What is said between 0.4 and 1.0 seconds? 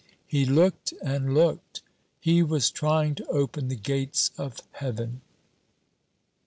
looked